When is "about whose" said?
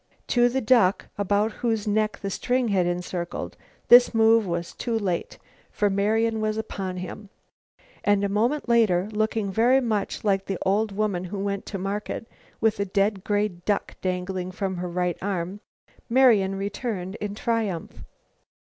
1.15-1.87